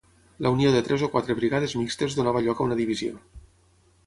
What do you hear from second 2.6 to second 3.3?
a una divisió.